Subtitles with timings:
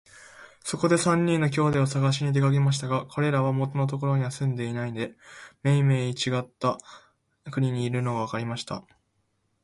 [0.63, 5.13] そこで三人の兄弟をさがしに出かけましたが、かれらは元のところには住んでいないで、
[5.61, 6.79] めいめいちがった
[7.51, 8.83] 国にいるのがわかりました。